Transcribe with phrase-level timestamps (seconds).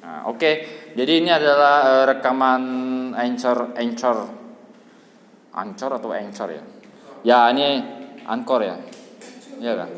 [0.00, 0.64] Nah, Oke,
[0.96, 2.62] jadi ini adalah eh, rekaman
[3.12, 4.18] Anchor, Anchor,
[5.52, 6.64] Anchor atau Anchor ya?
[7.20, 7.84] Ya ini
[8.24, 8.76] Anchor ya,
[9.60, 9.90] iya kan?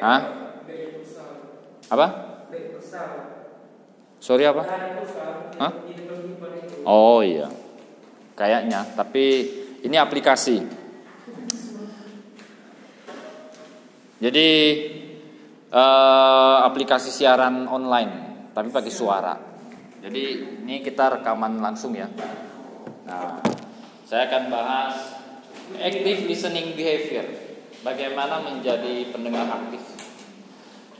[0.00, 0.20] Hah?
[1.92, 2.06] Apa?
[4.24, 4.64] Sorry apa?
[5.60, 5.72] Hah?
[6.88, 7.52] Oh iya,
[8.32, 8.96] kayaknya.
[8.96, 9.24] Tapi
[9.84, 10.64] ini aplikasi.
[14.22, 14.48] Jadi
[15.68, 19.34] eh, aplikasi siaran online, tapi pakai suara.
[20.02, 20.22] Jadi
[20.64, 22.08] ini kita rekaman langsung ya.
[23.08, 23.40] Nah,
[24.06, 24.94] saya akan bahas
[25.78, 27.24] active listening behavior.
[27.82, 29.82] Bagaimana menjadi pendengar aktif?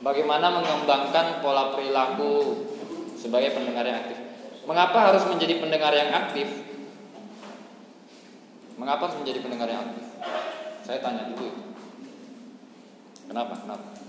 [0.03, 2.67] Bagaimana mengembangkan pola perilaku
[3.15, 4.19] sebagai pendengar yang aktif?
[4.67, 6.49] Mengapa harus menjadi pendengar yang aktif?
[8.75, 10.07] Mengapa harus menjadi pendengar yang aktif?
[10.83, 11.63] Saya tanya dulu itu.
[13.31, 13.55] Kenapa?
[13.63, 14.02] Kenapa?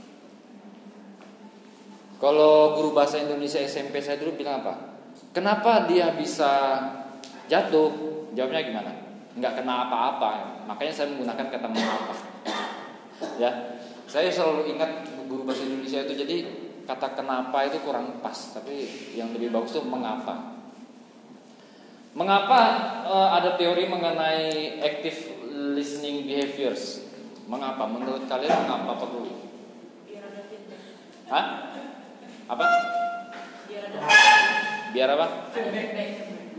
[2.23, 4.95] Kalau guru bahasa Indonesia SMP saya dulu bilang apa?
[5.36, 6.79] Kenapa dia bisa
[7.52, 7.91] jatuh?
[8.32, 8.91] Jawabnya gimana?
[9.35, 10.63] Nggak kena apa-apa.
[10.71, 12.16] Makanya saya menggunakan kata mengapa.
[13.35, 13.76] Ya,
[14.07, 16.38] saya selalu ingat guru bahasa Indonesia itu jadi
[16.88, 18.88] kata kenapa itu kurang pas, tapi
[19.20, 20.63] yang lebih bagus itu mengapa.
[22.16, 22.60] Mengapa
[23.04, 25.44] uh, ada teori mengenai active
[25.76, 27.04] listening behaviors?
[27.51, 27.84] Mengapa?
[27.84, 29.27] Menurut kalian mengapa perlu?
[31.27, 31.73] Hah?
[32.54, 32.65] Apa?
[34.93, 35.27] Biar apa?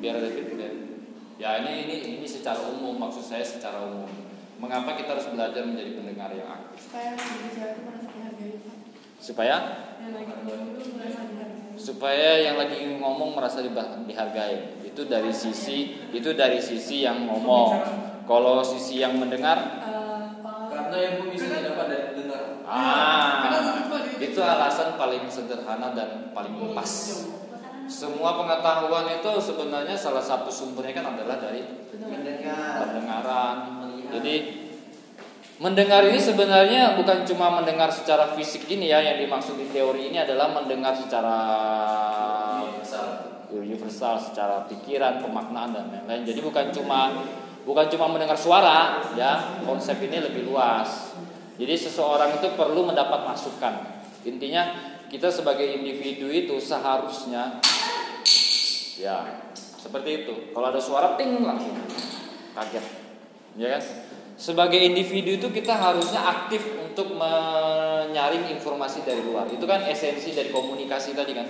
[0.03, 0.75] Biar ada feedback.
[1.39, 4.11] Ya ini ini ini secara umum maksud saya secara umum.
[4.59, 6.91] Mengapa kita harus belajar menjadi pendengar yang aktif?
[6.91, 8.55] supaya itu merasa dihargai.
[9.19, 9.56] Supaya
[10.03, 13.58] yang lagi ngomong itu merasa dihargai supaya yang lagi ngomong merasa
[14.06, 14.56] dihargai.
[14.83, 17.70] Itu dari sisi itu dari sisi yang ngomong.
[18.25, 22.42] Kalau sisi yang mendengar, Eh, Karena yang bisa didapat dari dengar.
[22.67, 23.14] ah,
[24.35, 26.91] itu alasan paling sederhana dan paling pas.
[27.87, 31.63] Semua pengetahuan itu sebenarnya salah satu sumbernya kan adalah dari
[32.83, 33.57] pendengaran.
[34.11, 34.67] Jadi
[35.63, 40.19] mendengar ini sebenarnya bukan cuma mendengar secara fisik ini ya yang dimaksud di teori ini
[40.19, 41.39] adalah mendengar secara
[42.67, 43.07] Universal.
[43.55, 46.27] universal secara pikiran, pemaknaan dan lain-lain.
[46.27, 47.23] Jadi bukan cuma
[47.63, 51.14] bukan cuma mendengar suara ya, konsep ini lebih luas.
[51.55, 53.94] Jadi seseorang itu perlu mendapat masukan.
[54.24, 54.62] Intinya
[55.12, 57.61] kita sebagai individu itu seharusnya
[58.96, 59.45] ya
[59.77, 60.35] seperti itu.
[60.57, 61.77] Kalau ada suara ting langsung
[62.57, 62.84] kaget.
[63.55, 63.83] Ya kan?
[64.34, 69.46] Sebagai individu itu kita harusnya aktif untuk menyaring informasi dari luar.
[69.46, 71.46] Itu kan esensi dari komunikasi tadi kan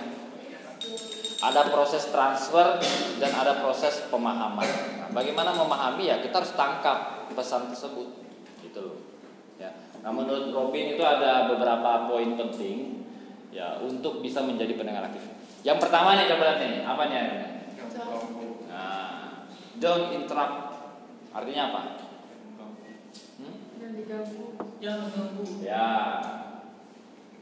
[1.45, 2.81] ada proses transfer
[3.21, 4.65] dan ada proses pemahaman.
[4.97, 8.24] Nah, bagaimana memahami ya kita harus tangkap pesan tersebut.
[10.05, 13.01] Nah menurut Robin itu ada beberapa poin penting
[13.49, 15.25] ya untuk bisa menjadi pendengar aktif.
[15.65, 17.25] Yang pertama nih coba lihat nih, apa nih?
[18.69, 19.09] Nah,
[19.81, 20.77] don't interrupt.
[21.33, 21.81] Artinya apa?
[23.41, 23.55] Hmm?
[23.81, 25.43] yang diganggu Jangan ganggu.
[25.65, 25.89] Ya,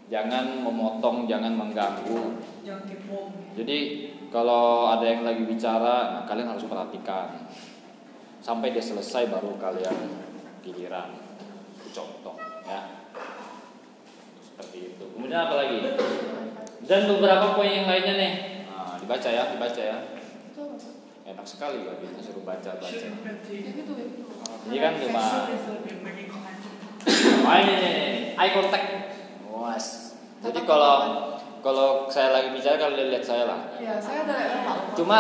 [0.08, 2.40] jangan memotong, jangan mengganggu.
[2.64, 3.36] Jangan kepo.
[3.60, 3.78] Jadi
[4.32, 7.44] kalau ada yang lagi bicara, nah, kalian harus perhatikan
[8.40, 9.96] sampai dia selesai baru kalian
[10.64, 11.16] giliran
[11.96, 12.80] contoh ya
[14.42, 15.06] seperti itu.
[15.18, 15.78] Kemudian apa lagi?
[16.84, 18.34] Dan beberapa poin yang lainnya nih.
[18.70, 19.98] Nah, dibaca ya, dibaca ya.
[21.24, 21.88] Enak sekali
[22.20, 22.92] suruh baca baca.
[22.92, 23.94] ya gitu ya gitu
[24.68, 25.24] Ini kan cuma
[27.44, 27.76] Oh ini
[28.36, 28.88] eye contact.
[29.48, 30.20] Was.
[30.44, 30.96] Jadi kalau
[31.64, 33.60] kalau saya lagi bicara kalian lihat saya lah.
[33.80, 35.20] ya saya ada lihat Pak Cuma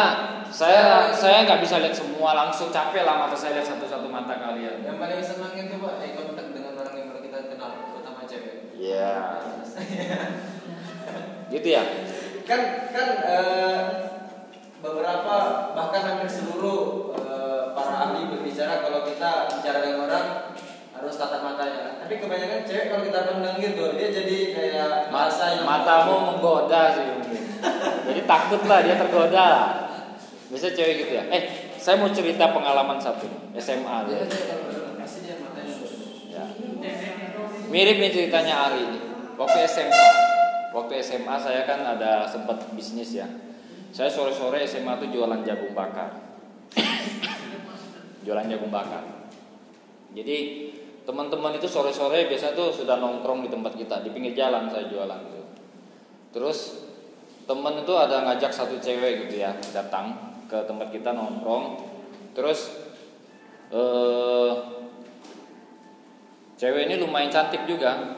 [0.51, 4.83] saya saya nggak bisa lihat semua langsung capek lah mata saya lihat satu-satu mata kalian.
[4.83, 8.75] Yang paling senang itu pak, eye contact dengan orang yang baru kita kenal, terutama cewek.
[8.75, 9.39] Iya.
[11.53, 11.83] Gitu ya.
[12.43, 13.81] kan kan eh,
[14.83, 15.35] beberapa
[15.71, 20.25] bahkan hampir seluruh eh, para ahli berbicara kalau kita bicara dengan orang
[21.03, 21.99] harus tatap matanya.
[22.03, 27.05] Tapi kebanyakan cewek kalau kita pandang gitu, dia jadi kayak merasa yang Matamu menggoda sih
[27.07, 27.43] mungkin.
[28.11, 29.47] Jadi takut lah dia tergoda.
[30.51, 31.23] Biasa cewek gitu ya.
[31.31, 31.43] Eh,
[31.75, 33.27] saya mau cerita pengalaman satu
[33.59, 33.97] SMA.
[34.07, 34.25] Matanya.
[36.31, 36.45] Ya.
[37.67, 38.99] Mirip nih ceritanya Ari ini.
[39.33, 40.07] Waktu SMA,
[40.73, 43.29] waktu SMA saya kan ada sempat bisnis ya.
[43.93, 46.17] Saya sore-sore SMA tuh jualan jagung bakar.
[48.25, 49.29] jualan jagung bakar.
[50.17, 50.37] Jadi
[51.05, 55.21] teman-teman itu sore-sore biasa tuh sudah nongkrong di tempat kita di pinggir jalan saya jualan
[55.29, 55.45] tuh.
[56.33, 56.89] Terus
[57.45, 60.17] temen itu ada ngajak satu cewek gitu ya datang
[60.49, 61.85] ke tempat kita nongkrong.
[62.33, 62.73] Terus
[63.69, 64.53] eh
[66.57, 68.17] cewek ini lumayan cantik juga,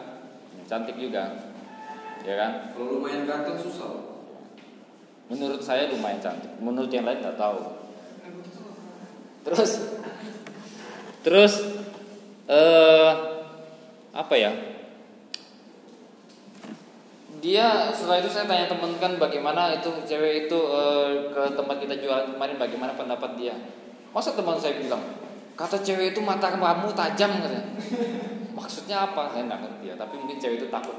[0.71, 1.54] cantik juga,
[2.25, 2.51] ya kan?
[2.73, 4.17] Kalau lumayan ganteng susah.
[5.29, 6.49] Menurut saya lumayan cantik.
[6.57, 7.61] Menurut yang lain nggak tahu.
[9.45, 9.71] Terus,
[11.21, 11.53] terus
[12.49, 13.11] eh
[14.09, 14.51] apa ya?
[17.45, 22.01] Dia setelah itu saya tanya teman kan bagaimana itu cewek itu eh, ke tempat kita
[22.01, 23.53] jualan kemarin bagaimana pendapat dia.
[24.09, 25.01] Masa teman saya bilang
[25.53, 27.65] kata cewek itu mata kamu tajam katanya.
[28.57, 29.29] Maksudnya apa?
[29.29, 29.95] Saya nggak ngerti ya.
[29.99, 30.97] Tapi mungkin cewek itu takut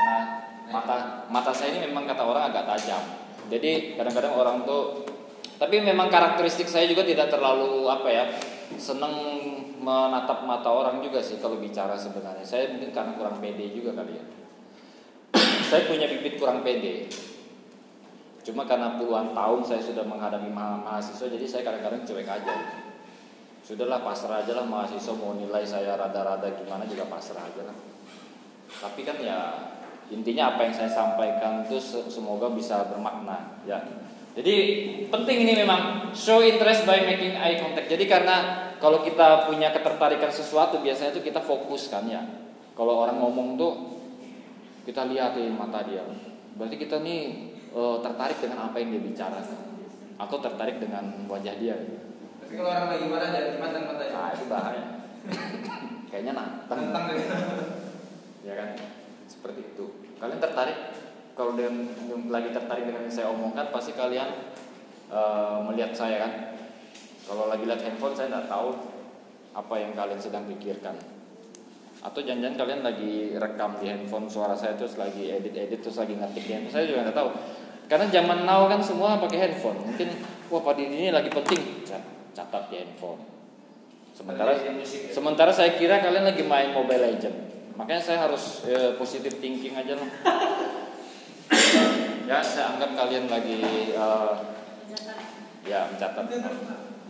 [0.00, 3.02] karena mata mata saya ini memang kata orang agak tajam.
[3.50, 5.04] Jadi kadang-kadang orang tuh
[5.60, 8.24] tapi memang karakteristik saya juga tidak terlalu apa ya
[8.80, 9.12] seneng
[9.80, 12.46] menatap mata orang juga sih kalau bicara sebenarnya.
[12.46, 14.24] Saya mungkin karena kurang pede juga kali ya.
[15.68, 17.12] saya punya bibit kurang pede.
[18.40, 22.56] Cuma karena puluhan tahun saya sudah menghadapi ma- mahasiswa, jadi saya kadang-kadang cuek aja.
[23.60, 27.76] Sudahlah pasrah aja lah mahasiswa mau nilai saya rada-rada gimana juga pasrah aja lah.
[28.80, 29.38] Tapi kan ya
[30.10, 33.78] intinya apa yang saya sampaikan itu se- semoga bisa bermakna ya.
[34.34, 34.54] Jadi
[35.10, 37.90] penting ini memang show interest by making eye contact.
[37.90, 42.22] Jadi karena kalau kita punya ketertarikan sesuatu biasanya itu kita fokus kan ya.
[42.74, 43.72] Kalau orang ngomong tuh
[44.86, 46.02] kita lihatin mata dia.
[46.54, 47.20] Berarti kita nih
[47.74, 49.60] eh, tertarik dengan apa yang dia bicarakan
[50.20, 51.76] atau tertarik dengan wajah dia.
[52.42, 54.14] Tapi kalau orang lagi marah jangan dimantang matanya.
[54.14, 54.84] Nah itu bahaya.
[56.10, 56.80] Kayaknya nantang.
[56.90, 57.18] Tentang deh.
[58.40, 58.72] ya kan
[59.28, 59.84] seperti itu
[60.20, 60.78] kalian tertarik?
[61.32, 61.88] Kalau dengan
[62.28, 64.28] lagi tertarik dengan yang saya omongkan pasti kalian
[65.08, 66.32] eh, melihat saya kan?
[67.24, 68.70] Kalau lagi lihat handphone saya nggak tahu
[69.56, 70.94] apa yang kalian sedang pikirkan.
[72.00, 76.44] Atau jangan-jangan kalian lagi rekam di handphone suara saya terus lagi edit-edit terus lagi ngetik
[76.44, 76.74] di handphone.
[76.76, 77.30] Saya juga nggak tahu.
[77.90, 79.78] Karena zaman now kan semua pakai handphone.
[79.82, 80.08] Mungkin
[80.52, 81.82] wah pada ini lagi penting.
[81.88, 83.20] Cat- catat di handphone.
[84.12, 84.52] Sementara
[85.08, 89.96] sementara saya kira kalian lagi main Mobile Legend makanya saya harus eh, positive thinking aja
[89.96, 90.10] lah.
[92.30, 93.58] Ya saya anggap kalian lagi
[93.90, 94.32] eh,
[95.64, 96.24] ya mencatat.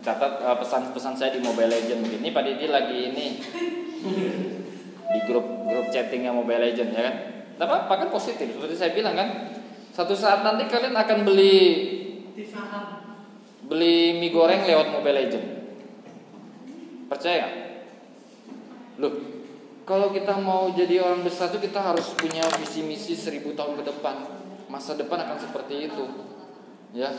[0.01, 3.27] Catat eh, pesan-pesan saya di Mobile Legend mungkin ini Pak Didi lagi ini
[5.11, 7.15] di grup grup chattingnya Mobile Legend ya kan?
[7.59, 9.29] Tidak apa-apa kan positif seperti saya bilang kan?
[9.93, 11.59] Satu saat nanti kalian akan beli
[13.69, 15.47] beli mie goreng lewat Mobile Legend
[17.11, 17.47] percaya
[18.97, 19.40] loh
[19.91, 23.91] kalau kita mau jadi orang besar tuh kita harus punya visi misi seribu tahun ke
[23.91, 24.23] depan.
[24.71, 26.07] Masa depan akan seperti itu.
[26.95, 27.11] Ya.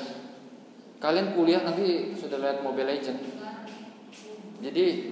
[1.03, 3.19] Kalian kuliah nanti sudah lihat Mobile Legend.
[4.63, 5.11] Jadi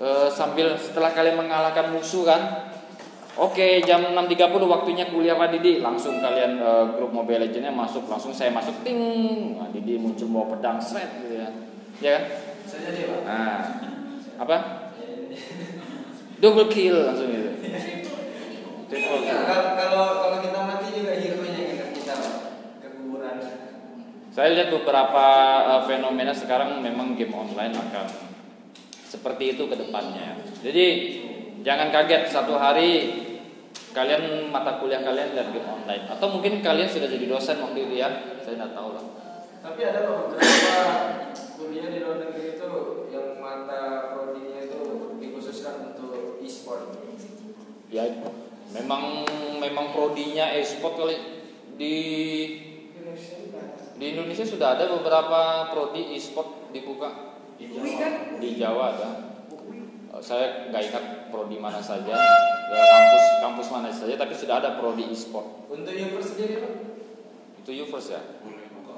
[0.00, 2.72] eh, sambil setelah kalian mengalahkan musuh kan
[3.36, 8.32] oke jam 6.30 waktunya kuliah Pak Didi langsung kalian eh, grup Mobile Legendnya masuk langsung
[8.32, 8.96] saya masuk ting.
[9.60, 11.52] Nah, Didi muncul bawa pedang seret gitu ya.
[12.00, 12.24] Ya kan?
[12.64, 13.20] Bisa jadi pak.
[13.28, 13.60] nah
[14.38, 14.56] apa
[16.38, 17.50] double kill langsung gitu
[18.88, 19.40] Triple kill.
[19.76, 22.34] Kalau kalau kita mati juga hero nya kita Pak.
[22.80, 23.36] ke kuburan.
[24.32, 25.26] Saya lihat beberapa
[25.68, 28.08] uh, fenomena sekarang memang game online akan
[29.04, 30.40] seperti itu ke depannya.
[30.64, 30.86] Jadi
[31.60, 33.12] jangan kaget satu hari
[33.92, 37.94] kalian mata kuliah kalian lihat game online atau mungkin kalian sudah jadi dosen waktu itu
[38.00, 38.08] ya.
[38.40, 39.04] Saya nggak tahu lah.
[39.60, 40.76] Tapi ada beberapa
[41.60, 42.72] kuliah di luar negeri itu
[43.12, 47.04] yang mata prodinya itu dikhususkan untuk e-sport.
[47.88, 48.04] Ya
[48.68, 49.24] memang
[49.56, 51.16] memang prodinya e-sport kali
[51.80, 51.94] di
[53.98, 57.40] di Indonesia sudah ada beberapa prodi e-sport dibuka
[58.38, 59.10] di Jawa ada.
[60.14, 62.14] Eh, Saya nggak ingat prodi mana saja,
[62.68, 65.66] ya, kampus kampus mana saja, tapi sudah ada prodi e-sport.
[65.66, 66.72] Untuk universe sendiri Pak,
[67.64, 68.22] Itu Uvers ya.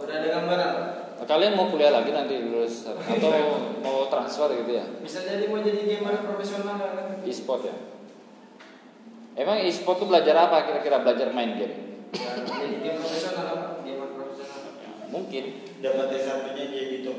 [0.00, 0.86] udah ada gambaran Pak.
[1.20, 3.32] Nah, kalian mau kuliah lagi nanti lulus atau
[3.84, 4.84] mau transfer gitu ya?
[5.00, 7.20] Bisa jadi mau jadi gamer profesional kan?
[7.24, 7.76] E-sport ya.
[9.40, 11.00] Emang e-sport tuh belajar apa kira-kira?
[11.00, 12.04] Belajar main game?
[12.12, 13.80] Ya, game profesional.
[15.08, 15.44] Mungkin.
[15.80, 17.16] dapat SMP-nya jadi top.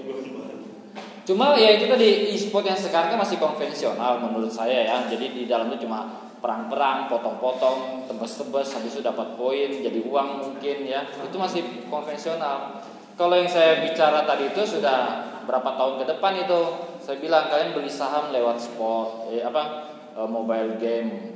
[1.25, 4.97] Cuma ya itu tadi e-sport yang sekarang kan masih konvensional menurut saya ya.
[5.09, 10.77] Jadi di dalam itu cuma perang-perang, potong-potong, tebas-tebas, habis itu dapat poin, jadi uang mungkin
[10.85, 11.01] ya.
[11.25, 12.85] Itu masih konvensional.
[13.17, 16.61] Kalau yang saya bicara tadi itu sudah berapa tahun ke depan itu,
[17.01, 19.89] saya bilang kalian beli saham lewat sport, eh, apa
[20.21, 21.30] eh, mobile game.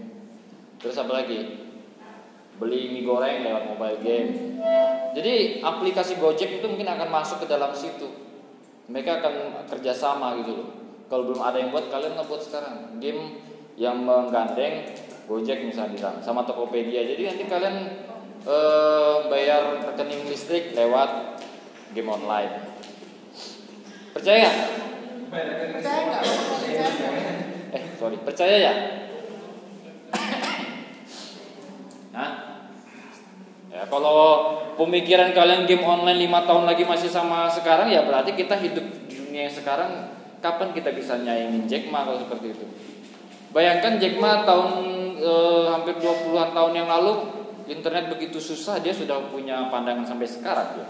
[0.80, 1.40] Terus apa lagi?
[2.56, 4.30] Beli mie goreng lewat mobile game.
[5.16, 8.26] Jadi aplikasi Gojek itu mungkin akan masuk ke dalam situ
[8.86, 10.68] mereka akan kerjasama gitu loh.
[11.06, 13.42] Kalau belum ada yang buat, kalian ngebuat sekarang game
[13.78, 14.94] yang menggandeng
[15.26, 17.02] Gojek misalnya sama Tokopedia.
[17.02, 17.76] Jadi nanti kalian
[18.46, 21.42] eh, bayar rekening listrik lewat
[21.98, 22.78] game online.
[24.14, 24.48] Percaya?
[24.48, 24.56] nggak?
[25.82, 26.22] Percaya nggak?
[26.24, 27.76] Percaya nggak?
[27.76, 28.74] Eh sorry, percaya ya?
[32.16, 32.32] Nah,
[33.68, 34.20] ya Kalau
[34.80, 39.20] pemikiran kalian game online lima tahun lagi masih sama sekarang ya berarti kita hidup di
[39.20, 42.66] dunia yang sekarang kapan kita bisa nyaingin Jack Ma kalau seperti itu.
[43.52, 44.72] Bayangkan Jack Ma tahun
[45.20, 47.14] eh, hampir 20-an tahun yang lalu
[47.66, 50.88] internet begitu susah dia sudah punya pandangan sampai sekarang ya.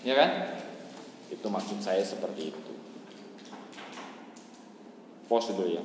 [0.00, 0.30] Ya kan?
[1.28, 2.72] Itu maksud saya seperti itu.
[5.28, 5.84] Pos dulu ya.